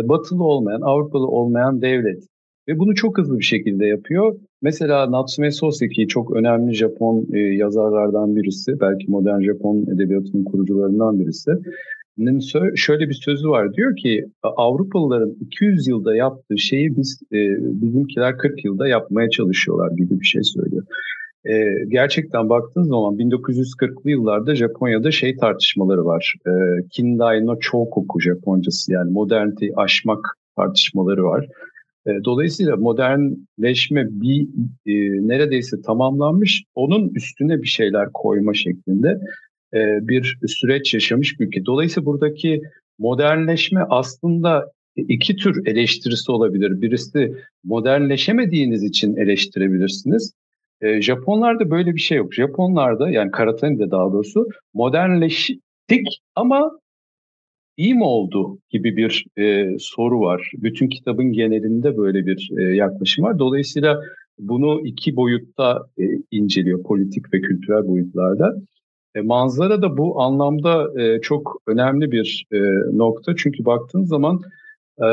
batılı 0.03 0.43
olmayan, 0.43 0.81
Avrupalı 0.81 1.27
olmayan 1.27 1.81
devlet. 1.81 2.23
Ve 2.67 2.79
bunu 2.79 2.95
çok 2.95 3.17
hızlı 3.17 3.39
bir 3.39 3.43
şekilde 3.43 3.85
yapıyor. 3.85 4.35
Mesela 4.61 5.11
Natsume 5.11 5.51
Soseki 5.51 6.07
çok 6.07 6.35
önemli 6.35 6.73
Japon 6.73 7.27
e, 7.33 7.39
yazarlardan 7.39 8.35
birisi. 8.35 8.79
Belki 8.79 9.11
modern 9.11 9.41
Japon 9.41 9.85
edebiyatının 9.95 10.43
kurucularından 10.43 11.19
birisi. 11.19 11.51
Şöyle 12.75 13.09
bir 13.09 13.13
sözü 13.13 13.49
var. 13.49 13.73
Diyor 13.73 13.95
ki 13.95 14.25
Avrupalıların 14.43 15.35
200 15.41 15.87
yılda 15.87 16.15
yaptığı 16.15 16.57
şeyi 16.57 16.97
biz 16.97 17.21
e, 17.33 17.37
bizimkiler 17.81 18.37
40 18.37 18.65
yılda 18.65 18.87
yapmaya 18.87 19.29
çalışıyorlar 19.29 19.91
gibi 19.91 20.19
bir 20.19 20.25
şey 20.25 20.43
söylüyor. 20.43 20.83
E, 21.49 21.85
gerçekten 21.87 22.49
baktığınız 22.49 22.87
zaman 22.87 23.15
1940'lı 23.15 24.11
yıllarda 24.11 24.55
Japonya'da 24.55 25.11
şey 25.11 25.35
tartışmaları 25.35 26.05
var. 26.05 26.33
E, 26.47 26.51
Kindai 26.91 27.45
no 27.45 27.59
Chokoku 27.59 28.21
Japoncası 28.21 28.91
yani 28.91 29.11
moderniteyi 29.11 29.75
aşmak 29.75 30.37
tartışmaları 30.55 31.23
var. 31.23 31.47
E, 32.07 32.11
dolayısıyla 32.25 32.75
modernleşme 32.75 34.07
bir 34.09 34.41
e, 34.85 34.93
neredeyse 35.27 35.81
tamamlanmış, 35.81 36.63
onun 36.75 37.09
üstüne 37.09 37.61
bir 37.61 37.67
şeyler 37.67 38.09
koyma 38.13 38.53
şeklinde 38.53 39.19
e, 39.73 40.07
bir 40.07 40.37
süreç 40.47 40.93
yaşamış 40.93 41.39
bir 41.39 41.47
ülke. 41.47 41.65
Dolayısıyla 41.65 42.05
buradaki 42.05 42.61
modernleşme 42.99 43.81
aslında 43.89 44.71
iki 44.95 45.35
tür 45.35 45.67
eleştirisi 45.67 46.31
olabilir. 46.31 46.81
Birisi 46.81 47.33
modernleşemediğiniz 47.63 48.83
için 48.83 49.15
eleştirebilirsiniz. 49.15 50.33
E, 50.82 51.01
Japonlarda 51.01 51.70
böyle 51.72 51.96
bir 51.96 52.00
şey 52.00 52.17
yok. 52.17 52.34
Japonlarda 52.34 53.10
yani 53.10 53.32
Karatani'de 53.32 53.91
daha 53.91 54.12
doğrusu 54.13 54.48
modernleştik 54.74 56.22
ama 56.36 56.72
iyi 57.77 57.96
mi 57.96 58.03
oldu 58.03 58.58
gibi 58.70 58.98
bir 58.98 59.25
e, 59.38 59.75
soru 59.79 60.20
var. 60.20 60.51
Bütün 60.58 60.89
kitabın 60.89 61.32
genelinde 61.32 61.98
böyle 61.98 62.25
bir 62.25 62.50
e, 62.58 62.75
yaklaşım 62.75 63.25
var. 63.25 63.39
Dolayısıyla 63.39 64.01
bunu 64.39 64.82
iki 64.88 65.15
boyutta 65.15 65.86
e, 66.00 66.03
inceliyor 66.32 66.84
politik 66.84 67.34
ve 67.34 67.41
kültürel 67.41 67.88
boyutlarda. 67.88 68.55
E, 69.15 69.22
manzara 69.22 69.82
da 69.82 69.98
bu 69.98 70.22
anlamda 70.22 71.01
e, 71.01 71.22
çok 71.22 71.62
önemli 71.67 72.12
bir 72.12 72.46
e, 72.51 72.58
nokta. 72.98 73.36
Çünkü 73.36 73.65
baktığın 73.65 74.03
zaman 74.03 74.41
e, 75.00 75.08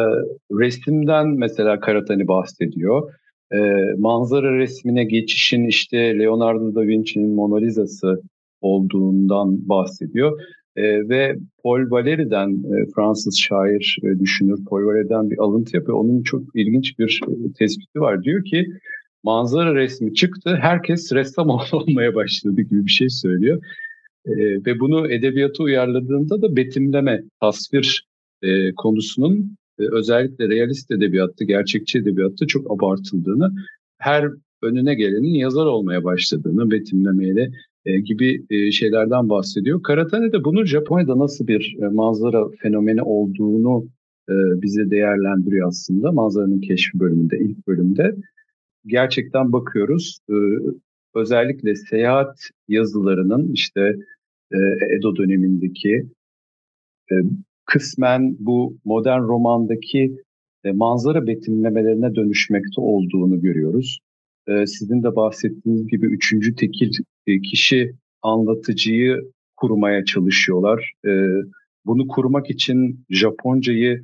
resimden 0.53 1.29
mesela 1.29 1.81
Karatani 1.81 2.29
bahsediyor 2.29 3.13
e, 3.53 3.59
manzara 3.99 4.59
resmine 4.59 5.05
geçişin 5.05 5.65
işte 5.65 6.19
Leonardo 6.19 6.75
da 6.75 6.83
Vinci'nin 6.87 7.31
Mona 7.31 7.59
Lisa'sı 7.59 8.23
olduğundan 8.61 9.69
bahsediyor. 9.69 10.41
E, 10.77 11.09
ve 11.09 11.37
Paul 11.65 11.81
Valéry'den 11.81 12.51
e, 12.51 12.87
Fransız 12.95 13.39
şair 13.39 13.99
e, 14.03 14.21
düşünür 14.21 14.65
Paul 14.65 14.81
Valéry'den 14.81 15.31
bir 15.31 15.39
alıntı 15.39 15.77
yapıyor. 15.77 15.99
Onun 15.99 16.23
çok 16.23 16.43
ilginç 16.55 16.99
bir 16.99 17.21
e, 17.29 17.53
tespiti 17.53 18.01
var. 18.01 18.23
Diyor 18.23 18.45
ki 18.45 18.67
manzara 19.23 19.75
resmi 19.75 20.15
çıktı 20.15 20.59
herkes 20.61 21.13
ressam 21.13 21.49
olmaya 21.73 22.15
başladı 22.15 22.61
gibi 22.61 22.87
bir 22.87 22.91
şey 22.91 23.09
söylüyor. 23.09 23.63
E, 24.27 24.33
ve 24.37 24.81
bunu 24.81 25.13
edebiyata 25.13 25.63
uyarladığında 25.63 26.43
da 26.43 26.57
betimleme, 26.57 27.23
tasvir 27.41 28.07
e, 28.43 28.75
konusunun 28.75 29.57
özellikle 29.89 30.49
realist 30.49 30.91
edebiyatta, 30.91 31.45
gerçekçi 31.45 31.99
edebiyatta 31.99 32.47
çok 32.47 32.71
abartıldığını, 32.71 33.53
her 33.99 34.29
önüne 34.63 34.95
gelenin 34.95 35.35
yazar 35.35 35.67
olmaya 35.67 36.05
başladığını 36.05 36.71
betimlemeyle 36.71 37.51
e, 37.85 38.01
gibi 38.01 38.45
e, 38.51 38.71
şeylerden 38.71 39.29
bahsediyor. 39.29 39.83
Karatane 39.83 40.33
de 40.33 40.45
bunun 40.45 40.65
Japonya'da 40.65 41.19
nasıl 41.19 41.47
bir 41.47 41.77
e, 41.83 41.89
manzara 41.89 42.49
fenomeni 42.63 43.03
olduğunu 43.03 43.89
bize 44.63 44.91
değerlendiriyor 44.91 45.69
aslında. 45.69 46.13
Manzaranın 46.13 46.61
keşfi 46.61 47.01
bölümünde, 47.01 47.39
ilk 47.39 47.67
bölümde. 47.69 48.17
Gerçekten 48.87 49.53
bakıyoruz. 49.53 50.19
Özellikle 51.15 51.75
seyahat 51.75 52.39
yazılarının 52.69 53.53
işte 53.53 53.97
Edo 54.99 55.17
dönemindeki 55.17 56.07
kısmen 57.73 58.37
bu 58.39 58.77
modern 58.85 59.23
romandaki 59.23 60.17
e, 60.65 60.73
manzara 60.73 61.27
betimlemelerine 61.27 62.15
dönüşmekte 62.15 62.81
olduğunu 62.81 63.41
görüyoruz. 63.41 63.99
E, 64.49 64.67
sizin 64.67 65.03
de 65.03 65.17
bahsettiğiniz 65.17 65.87
gibi 65.89 66.07
üçüncü 66.07 66.55
tekil 66.55 66.91
e, 67.27 67.41
kişi 67.41 67.95
anlatıcıyı 68.23 69.31
kurmaya 69.57 70.05
çalışıyorlar. 70.05 70.93
Bunu 71.87 72.09
kurmak 72.09 72.51
için 72.51 73.05
Japoncayı 73.11 74.03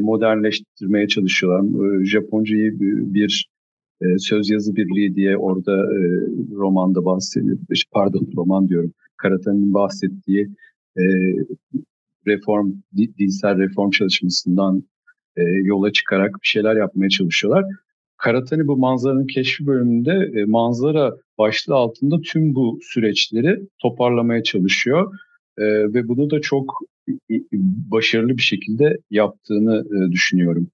modernleştirmeye 0.00 1.08
çalışıyorlar. 1.08 2.04
Japoncayı 2.04 2.80
bir 3.14 3.48
söz 4.18 4.50
yazı 4.50 4.76
birliği 4.76 5.14
diye 5.14 5.36
orada 5.36 5.72
e, 5.72 5.98
romanda 6.52 7.04
bahsediyor. 7.04 7.58
Pardon 7.92 8.28
roman 8.36 8.68
diyorum. 8.68 8.92
Karata'nın 9.16 9.74
bahsettiği 9.74 10.48
reform, 12.26 12.72
dilsel 12.96 13.58
reform 13.58 13.90
çalışmasından 13.90 14.84
e, 15.36 15.42
yola 15.42 15.92
çıkarak 15.92 16.34
bir 16.42 16.48
şeyler 16.48 16.76
yapmaya 16.76 17.08
çalışıyorlar. 17.08 17.64
Karatani 18.16 18.66
bu 18.66 18.76
manzaranın 18.76 19.26
keşfi 19.26 19.66
bölümünde 19.66 20.40
e, 20.40 20.44
manzara 20.44 21.16
başlığı 21.38 21.74
altında 21.74 22.20
tüm 22.20 22.54
bu 22.54 22.78
süreçleri 22.82 23.60
toparlamaya 23.82 24.42
çalışıyor. 24.42 25.18
E, 25.58 25.64
ve 25.64 26.08
bunu 26.08 26.30
da 26.30 26.40
çok 26.40 26.78
başarılı 27.90 28.36
bir 28.36 28.42
şekilde 28.42 28.98
yaptığını 29.10 29.84
e, 29.86 30.12
düşünüyorum. 30.12 30.68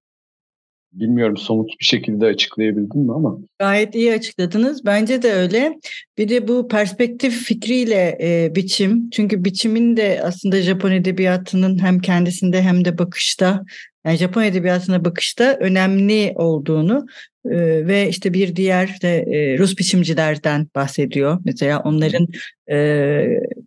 Bilmiyorum 0.92 1.36
somut 1.36 1.70
bir 1.80 1.84
şekilde 1.84 2.26
açıklayabildim 2.26 3.00
mi 3.00 3.12
ama. 3.12 3.38
Gayet 3.58 3.94
iyi 3.94 4.12
açıkladınız. 4.12 4.84
Bence 4.84 5.22
de 5.22 5.32
öyle. 5.32 5.78
Bir 6.18 6.28
de 6.28 6.48
bu 6.48 6.68
perspektif 6.68 7.44
fikriyle 7.44 8.18
e, 8.22 8.54
biçim. 8.54 9.10
Çünkü 9.10 9.44
biçimin 9.44 9.96
de 9.96 10.20
aslında 10.24 10.62
Japon 10.62 10.92
edebiyatının 10.92 11.82
hem 11.82 11.98
kendisinde 11.98 12.62
hem 12.62 12.84
de 12.84 12.98
bakışta 12.98 13.64
yani 14.04 14.16
Japon 14.16 14.42
edebiyatına 14.42 15.04
bakışta 15.04 15.56
önemli 15.60 16.32
olduğunu 16.36 17.06
e, 17.44 17.86
ve 17.86 18.08
işte 18.08 18.34
bir 18.34 18.56
diğer 18.56 19.00
de 19.02 19.18
e, 19.18 19.58
Rus 19.58 19.78
biçimcilerden 19.78 20.68
bahsediyor. 20.74 21.38
Mesela 21.44 21.80
onların 21.80 22.26
e, 22.70 22.76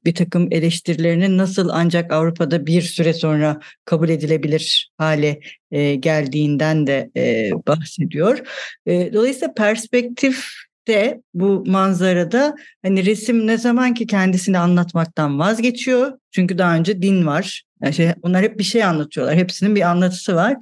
bir 0.06 0.16
takım 0.16 0.48
eleştirilerinin 0.52 1.38
nasıl 1.38 1.70
ancak 1.72 2.14
Avrupa'da 2.14 2.66
bir 2.66 2.82
süre 2.82 3.14
sonra 3.14 3.60
kabul 3.86 4.10
edilebilir 4.10 4.92
hale 4.98 5.40
e, 5.72 5.96
geldiğinden 5.96 6.88
de 6.88 7.12
e, 7.18 7.52
bahsediyor. 7.68 8.40
E, 8.86 9.14
dolayısıyla 9.14 9.54
perspektif 9.54 10.50
de 10.88 11.22
bu 11.34 11.64
manzarada 11.68 12.56
hani 12.82 13.06
resim 13.06 13.48
ne 13.48 13.58
zaman 13.58 13.94
ki 13.94 14.08
kendisini 14.08 14.58
anlatmaktan 14.58 15.40
vazgeçiyor. 15.40 16.12
Çünkü 16.32 16.58
daha 16.58 16.76
önce 16.76 17.02
din 17.02 17.26
var. 17.26 17.64
Yani 17.84 17.94
şey, 17.94 18.10
onlar 18.22 18.44
hep 18.44 18.60
bir 18.60 18.64
şey 18.64 18.84
anlatıyorlar. 18.84 19.36
Hepsinin 19.36 19.76
bir 19.76 19.82
anlatısı 19.82 20.36
var. 20.36 20.56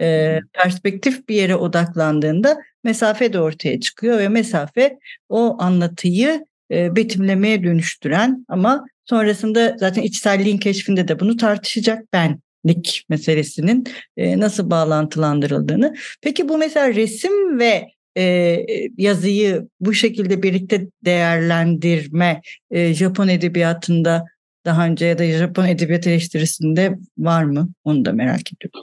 Ee, 0.00 0.40
perspektif 0.52 1.28
bir 1.28 1.34
yere 1.34 1.56
odaklandığında 1.56 2.58
mesafe 2.84 3.32
de 3.32 3.40
ortaya 3.40 3.80
çıkıyor 3.80 4.18
ve 4.18 4.28
mesafe 4.28 4.98
o 5.28 5.62
anlatıyı 5.62 6.44
e, 6.74 6.96
betimlemeye 6.96 7.64
dönüştüren 7.64 8.44
ama 8.48 8.84
sonrasında 9.04 9.76
zaten 9.78 10.02
içselliğin 10.02 10.58
keşfinde 10.58 11.08
de 11.08 11.20
bunu 11.20 11.36
tartışacak 11.36 12.12
benlik 12.12 13.04
meselesinin 13.08 13.84
e, 14.16 14.40
nasıl 14.40 14.70
bağlantılandırıldığını. 14.70 15.94
Peki 16.22 16.48
bu 16.48 16.58
mesela 16.58 16.94
resim 16.94 17.58
ve 17.58 17.88
e, 18.18 18.58
yazıyı 18.98 19.68
bu 19.80 19.94
şekilde 19.94 20.42
birlikte 20.42 20.86
değerlendirme 21.04 22.40
Japon 22.72 23.28
edebiyatında 23.28 24.24
daha 24.64 24.86
önce 24.86 25.06
ya 25.06 25.18
da 25.18 25.24
Japon 25.24 25.66
edebiyat 25.66 26.06
eleştirisinde 26.06 26.98
var 27.18 27.44
mı? 27.44 27.68
Onu 27.84 28.04
da 28.04 28.12
merak 28.12 28.40
ediyorum. 28.52 28.80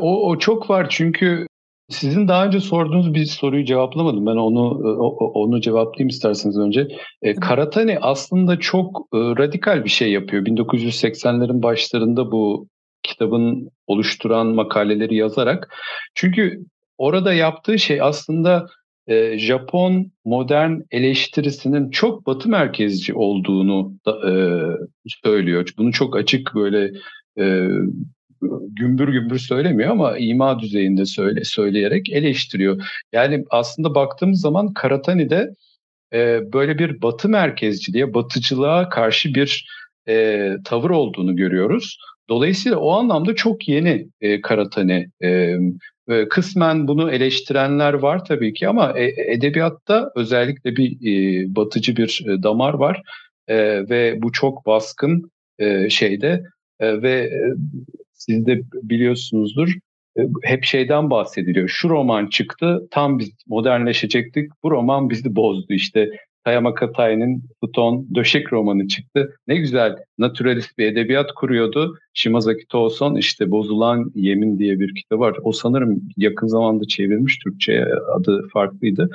O, 0.00 0.28
o 0.28 0.38
çok 0.38 0.70
var 0.70 0.86
çünkü 0.90 1.46
sizin 1.92 2.28
daha 2.28 2.46
önce 2.46 2.60
sorduğunuz 2.60 3.14
bir 3.14 3.24
soruyu 3.24 3.64
cevaplamadım. 3.64 4.26
Ben 4.26 4.36
onu 4.36 4.68
onu 5.34 5.60
cevaplayayım 5.60 6.08
isterseniz 6.08 6.58
önce. 6.58 6.88
E, 7.22 7.34
Karatani 7.34 7.98
aslında 7.98 8.58
çok 8.58 9.08
e, 9.14 9.18
radikal 9.18 9.84
bir 9.84 9.90
şey 9.90 10.12
yapıyor. 10.12 10.44
1980'lerin 10.44 11.62
başlarında 11.62 12.32
bu 12.32 12.68
kitabın 13.02 13.68
oluşturan 13.86 14.46
makaleleri 14.46 15.16
yazarak. 15.16 15.74
Çünkü 16.14 16.64
orada 16.98 17.32
yaptığı 17.32 17.78
şey 17.78 18.02
aslında 18.02 18.66
e, 19.06 19.38
Japon 19.38 20.12
modern 20.24 20.80
eleştirisinin 20.90 21.90
çok 21.90 22.26
batı 22.26 22.48
merkezci 22.48 23.14
olduğunu 23.14 23.94
da, 24.06 24.30
e, 24.30 24.34
söylüyor. 25.24 25.68
Bunu 25.78 25.92
çok 25.92 26.16
açık 26.16 26.54
böyle 26.54 26.90
e, 27.38 27.68
gümbür 28.68 29.08
gümbür 29.08 29.38
söylemiyor 29.38 29.90
ama 29.90 30.18
ima 30.18 30.58
düzeyinde 30.58 31.06
söyle 31.06 31.44
söyleyerek 31.44 32.10
eleştiriyor. 32.10 32.82
Yani 33.12 33.44
aslında 33.50 33.94
baktığımız 33.94 34.40
zaman 34.40 34.72
Karatani'de 34.72 35.50
e, 36.12 36.52
böyle 36.52 36.78
bir 36.78 37.02
batı 37.02 37.28
merkezciliğe, 37.28 38.14
batıcılığa 38.14 38.88
karşı 38.88 39.34
bir 39.34 39.66
e, 40.08 40.50
tavır 40.64 40.90
olduğunu 40.90 41.36
görüyoruz. 41.36 41.98
Dolayısıyla 42.28 42.78
o 42.78 42.90
anlamda 42.92 43.34
çok 43.34 43.68
yeni 43.68 44.08
e, 44.20 44.40
Karatani. 44.40 45.08
E, 45.22 45.58
kısmen 46.30 46.88
bunu 46.88 47.12
eleştirenler 47.12 47.92
var 47.92 48.24
tabii 48.24 48.54
ki 48.54 48.68
ama 48.68 48.98
e, 48.98 49.32
edebiyatta 49.32 50.10
özellikle 50.16 50.76
bir 50.76 50.92
e, 50.92 51.56
batıcı 51.56 51.96
bir 51.96 52.24
e, 52.28 52.42
damar 52.42 52.74
var 52.74 53.02
e, 53.48 53.56
ve 53.90 54.22
bu 54.22 54.32
çok 54.32 54.66
baskın 54.66 55.30
e, 55.58 55.90
şeyde 55.90 56.42
e, 56.80 57.02
ve 57.02 57.12
e, 57.12 57.40
siz 58.26 58.46
de 58.46 58.62
biliyorsunuzdur 58.82 59.74
e, 60.18 60.22
hep 60.42 60.64
şeyden 60.64 61.10
bahsediliyor. 61.10 61.68
Şu 61.68 61.88
roman 61.88 62.26
çıktı 62.26 62.88
tam 62.90 63.18
biz 63.18 63.30
modernleşecektik. 63.46 64.50
Bu 64.62 64.70
roman 64.70 65.10
bizi 65.10 65.36
bozdu 65.36 65.72
işte. 65.72 66.10
Tayamaka 66.44 66.92
Tai'nin 66.92 67.42
Futon 67.60 68.06
Döşek 68.14 68.52
romanı 68.52 68.88
çıktı. 68.88 69.36
Ne 69.48 69.56
güzel 69.56 69.96
naturalist 70.18 70.78
bir 70.78 70.86
edebiyat 70.86 71.32
kuruyordu. 71.32 71.98
Shimazaki 72.14 72.66
Toson 72.66 73.16
işte 73.16 73.50
Bozulan 73.50 74.12
Yemin 74.14 74.58
diye 74.58 74.80
bir 74.80 74.94
kitap 74.94 75.18
var. 75.18 75.36
O 75.42 75.52
sanırım 75.52 76.00
yakın 76.16 76.46
zamanda 76.46 76.84
çevrilmiş 76.84 77.38
Türkçe'ye 77.38 77.86
adı 78.14 78.48
farklıydı. 78.52 79.10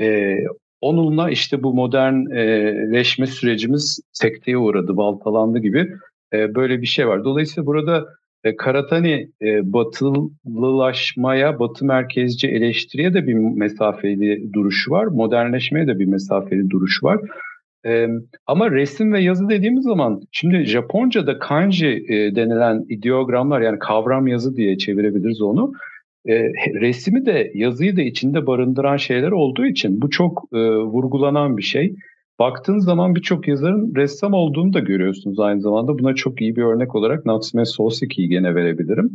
Ee, 0.00 0.36
onunla 0.80 1.30
işte 1.30 1.62
bu 1.62 1.74
modernleşme 1.74 3.26
sürecimiz 3.26 4.00
sekteye 4.12 4.58
uğradı, 4.58 4.96
baltalandı 4.96 5.58
gibi 5.58 5.88
e, 6.32 6.54
böyle 6.54 6.82
bir 6.82 6.86
şey 6.86 7.08
var. 7.08 7.24
Dolayısıyla 7.24 7.66
burada 7.66 8.06
e, 8.44 8.56
Karatani 8.56 9.28
e, 9.42 9.72
batılılaşmaya, 9.72 11.58
batı 11.58 11.84
merkezci 11.84 12.48
eleştiriye 12.48 13.14
de 13.14 13.26
bir 13.26 13.34
mesafeli 13.34 14.52
duruşu 14.52 14.90
var. 14.90 15.06
Modernleşmeye 15.06 15.86
de 15.86 15.98
bir 15.98 16.06
mesafeli 16.06 16.70
duruşu 16.70 17.06
var. 17.06 17.20
E, 17.86 18.06
ama 18.46 18.70
resim 18.70 19.12
ve 19.12 19.20
yazı 19.20 19.48
dediğimiz 19.48 19.84
zaman 19.84 20.20
şimdi 20.32 20.64
Japonca'da 20.64 21.38
kanji 21.38 22.04
e, 22.08 22.36
denilen 22.36 22.84
ideogramlar 22.88 23.60
yani 23.60 23.78
kavram 23.78 24.26
yazı 24.26 24.56
diye 24.56 24.78
çevirebiliriz 24.78 25.42
onu. 25.42 25.72
E, 26.28 26.34
resmi 26.80 27.26
de 27.26 27.50
yazıyı 27.54 27.96
da 27.96 28.02
içinde 28.02 28.46
barındıran 28.46 28.96
şeyler 28.96 29.30
olduğu 29.30 29.66
için 29.66 30.00
bu 30.02 30.10
çok 30.10 30.52
vurgulanan 30.52 31.56
bir 31.56 31.62
şey. 31.62 31.94
Baktığınız 32.40 32.84
zaman 32.84 33.14
birçok 33.14 33.48
yazarın 33.48 33.94
ressam 33.96 34.34
olduğunu 34.34 34.72
da 34.72 34.78
görüyorsunuz 34.78 35.40
aynı 35.40 35.60
zamanda. 35.60 35.98
Buna 35.98 36.14
çok 36.14 36.40
iyi 36.40 36.56
bir 36.56 36.62
örnek 36.62 36.94
olarak 36.94 37.26
Natsume 37.26 37.64
Soseki'yi 37.64 38.28
gene 38.28 38.54
verebilirim. 38.54 39.12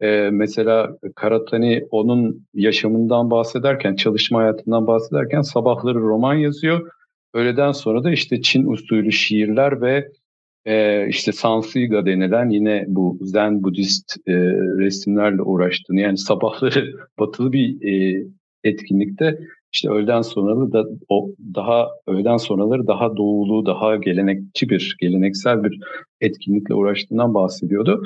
Ee, 0.00 0.28
mesela 0.32 0.96
Karatani 1.16 1.84
onun 1.90 2.46
yaşamından 2.54 3.30
bahsederken, 3.30 3.96
çalışma 3.96 4.38
hayatından 4.38 4.86
bahsederken 4.86 5.42
sabahları 5.42 5.98
roman 6.00 6.34
yazıyor. 6.34 6.90
Öğleden 7.34 7.72
sonra 7.72 8.04
da 8.04 8.10
işte 8.10 8.42
Çin 8.42 8.66
usulü 8.66 9.12
şiirler 9.12 9.82
ve 9.82 10.08
e, 10.64 11.06
işte 11.08 11.32
Sansiga 11.32 12.06
denilen 12.06 12.50
yine 12.50 12.84
bu 12.88 13.18
Zen 13.20 13.62
Budist 13.62 14.16
e, 14.26 14.32
resimlerle 14.78 15.42
uğraştığını 15.42 16.00
yani 16.00 16.18
sabahları 16.18 16.92
batılı 17.18 17.52
bir 17.52 17.82
e, 17.82 18.24
etkinlikte 18.64 19.38
işte 19.78 19.90
öğleden 19.90 20.22
sonralı 20.22 20.72
da 20.72 20.84
o 21.08 21.28
daha 21.54 21.88
öğleden 22.06 22.36
sonraları 22.36 22.86
daha 22.86 23.16
doğulu, 23.16 23.66
daha 23.66 23.96
gelenekçi 23.96 24.68
bir, 24.68 24.96
geleneksel 25.00 25.64
bir 25.64 25.80
etkinlikle 26.20 26.74
uğraştığından 26.74 27.34
bahsediyordu. 27.34 28.02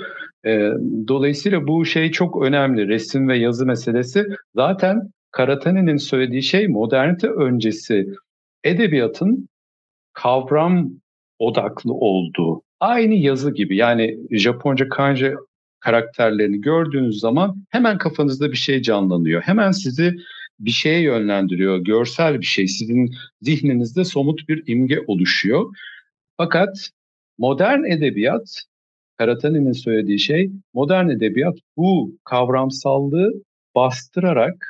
E, 0.47 0.71
dolayısıyla 1.09 1.67
bu 1.67 1.85
şey 1.85 2.11
çok 2.11 2.43
önemli. 2.43 2.89
Resim 2.89 3.29
ve 3.29 3.39
yazı 3.39 3.67
meselesi. 3.67 4.25
Zaten 4.55 5.11
Karatani'nin 5.31 5.97
söylediği 5.97 6.43
şey 6.43 6.69
modernite 6.69 7.29
öncesi 7.29 8.09
edebiyatın 8.65 9.49
kavram 10.13 10.91
odaklı 11.39 11.93
olduğu. 11.93 12.63
Aynı 12.81 13.15
yazı 13.15 13.55
gibi 13.55 13.77
yani 13.77 14.19
Japonca 14.31 14.89
kanji 14.89 15.35
karakterlerini 15.81 16.61
gördüğünüz 16.61 17.21
zaman 17.21 17.57
hemen 17.71 17.99
kafanızda 17.99 18.51
bir 18.51 18.57
şey 18.57 18.83
canlanıyor. 18.83 19.43
Hemen 19.43 19.71
sizi 19.71 20.17
bir 20.61 20.71
şeye 20.71 21.01
yönlendiriyor. 21.01 21.79
Görsel 21.79 22.41
bir 22.41 22.47
şey. 22.47 22.69
Sizin 22.69 23.15
zihninizde 23.41 24.05
somut 24.05 24.49
bir 24.49 24.63
imge 24.67 25.01
oluşuyor. 25.07 25.77
Fakat 26.37 26.91
modern 27.39 27.85
edebiyat, 27.85 28.63
Karatani'nin 29.19 29.73
söylediği 29.73 30.19
şey, 30.19 30.51
modern 30.75 31.09
edebiyat 31.09 31.59
bu 31.77 32.17
kavramsallığı 32.25 33.33
bastırarak 33.75 34.69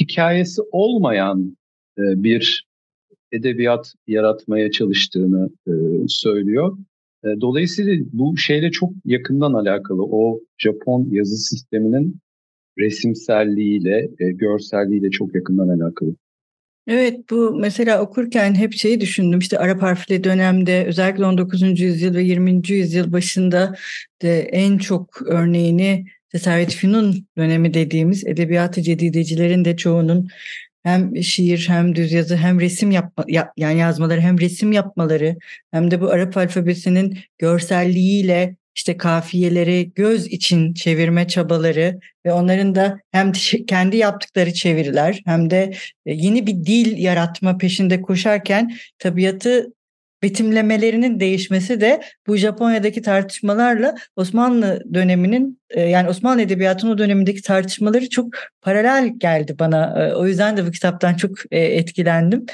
hikayesi 0.00 0.62
olmayan 0.72 1.56
e, 1.98 2.02
bir 2.22 2.68
edebiyat 3.32 3.94
yaratmaya 4.06 4.70
çalıştığını 4.70 5.50
e, 5.66 5.72
söylüyor. 6.08 6.78
E, 7.24 7.28
dolayısıyla 7.40 8.04
bu 8.12 8.36
şeyle 8.36 8.70
çok 8.70 8.92
yakından 9.04 9.52
alakalı. 9.52 10.02
O 10.02 10.40
Japon 10.58 11.08
yazı 11.10 11.36
sisteminin 11.36 12.20
resimselliğiyle, 12.78 14.08
e, 14.18 14.30
görselliğiyle 14.30 15.10
çok 15.10 15.34
yakından 15.34 15.68
alakalı. 15.68 16.14
Evet 16.86 17.30
bu 17.30 17.56
mesela 17.60 18.02
okurken 18.02 18.54
hep 18.54 18.72
şeyi 18.72 19.00
düşündüm 19.00 19.38
işte 19.38 19.58
Arap 19.58 19.82
harfli 19.82 20.24
dönemde 20.24 20.84
özellikle 20.86 21.24
19. 21.24 21.80
yüzyıl 21.80 22.14
ve 22.14 22.22
20. 22.22 22.62
yüzyıl 22.68 23.12
başında 23.12 23.74
de 24.22 24.40
en 24.40 24.78
çok 24.78 25.22
örneğini 25.22 26.04
Servet 26.36 26.74
Fünun 26.74 27.26
dönemi 27.38 27.74
dediğimiz 27.74 28.26
edebiyatı 28.26 28.82
cedidecilerin 28.82 29.64
de 29.64 29.76
çoğunun 29.76 30.28
hem 30.82 31.16
şiir 31.22 31.68
hem 31.68 31.94
düz 31.94 32.12
yazı 32.12 32.36
hem 32.36 32.60
resim 32.60 32.90
yapma 32.90 33.24
yani 33.56 33.78
yazmaları 33.78 34.20
hem 34.20 34.40
resim 34.40 34.72
yapmaları 34.72 35.36
hem 35.70 35.90
de 35.90 36.00
bu 36.00 36.10
Arap 36.10 36.36
alfabesinin 36.36 37.18
görselliğiyle 37.38 38.56
işte 38.78 38.96
kafiyeleri 38.96 39.92
göz 39.94 40.26
için 40.26 40.74
çevirme 40.74 41.28
çabaları 41.28 41.98
ve 42.26 42.32
onların 42.32 42.74
da 42.74 43.00
hem 43.12 43.32
kendi 43.68 43.96
yaptıkları 43.96 44.52
çeviriler 44.52 45.20
hem 45.26 45.50
de 45.50 45.72
e, 46.06 46.14
yeni 46.14 46.46
bir 46.46 46.52
dil 46.52 46.98
yaratma 46.98 47.58
peşinde 47.58 48.02
koşarken 48.02 48.76
tabiatı 48.98 49.66
betimlemelerinin 50.22 51.20
değişmesi 51.20 51.80
de 51.80 52.00
bu 52.26 52.36
Japonya'daki 52.36 53.02
tartışmalarla 53.02 53.94
Osmanlı 54.16 54.82
döneminin 54.94 55.60
e, 55.70 55.80
yani 55.80 56.08
Osmanlı 56.08 56.42
Edebiyatı'nın 56.42 56.92
o 56.92 56.98
dönemindeki 56.98 57.42
tartışmaları 57.42 58.08
çok 58.08 58.26
paralel 58.62 59.12
geldi 59.18 59.56
bana. 59.58 60.04
E, 60.04 60.14
o 60.14 60.26
yüzden 60.26 60.56
de 60.56 60.66
bu 60.66 60.70
kitaptan 60.70 61.14
çok 61.14 61.30
e, 61.50 61.60
etkilendim. 61.60 62.46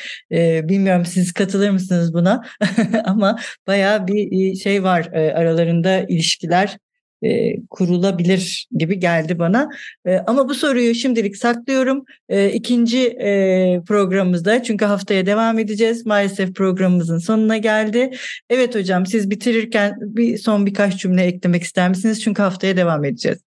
Bilmiyorum 0.69 1.07
siz 1.07 1.33
katılır 1.33 1.71
mısınız 1.71 2.15
buna 2.15 2.43
ama 3.05 3.39
bayağı 3.67 4.07
bir 4.07 4.55
şey 4.55 4.83
var 4.83 5.07
aralarında 5.13 6.01
ilişkiler 6.09 6.77
e, 7.25 7.61
kurulabilir 7.71 8.69
gibi 8.77 8.99
geldi 8.99 9.39
bana. 9.39 9.69
E, 10.07 10.17
ama 10.17 10.49
bu 10.49 10.55
soruyu 10.55 10.95
şimdilik 10.95 11.37
saklıyorum. 11.37 12.05
E, 12.29 12.53
ikinci 12.53 13.07
e, 13.07 13.83
programımızda 13.87 14.63
çünkü 14.63 14.85
haftaya 14.85 15.27
devam 15.27 15.59
edeceğiz. 15.59 16.07
Maalesef 16.07 16.55
programımızın 16.55 17.19
sonuna 17.19 17.57
geldi. 17.57 18.11
Evet 18.51 18.75
hocam 18.75 19.07
siz 19.07 19.31
bitirirken 19.31 19.97
bir 20.01 20.39
son 20.39 20.67
birkaç 20.67 20.97
cümle 20.97 21.23
eklemek 21.23 21.63
ister 21.63 21.89
misiniz? 21.89 22.23
Çünkü 22.23 22.43
haftaya 22.43 22.77
devam 22.77 23.05
edeceğiz. 23.05 23.39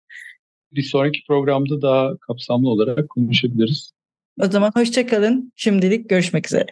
Bir 0.72 0.82
sonraki 0.82 1.20
programda 1.28 1.82
daha 1.82 2.16
kapsamlı 2.16 2.68
olarak 2.68 3.08
konuşabiliriz. 3.08 3.92
O 4.40 4.46
zaman 4.46 4.72
hoşçakalın. 4.74 5.52
Şimdilik 5.56 6.08
görüşmek 6.08 6.46
üzere. 6.46 6.66